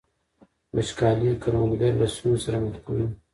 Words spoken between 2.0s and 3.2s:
ستونزو سره مخ کوي.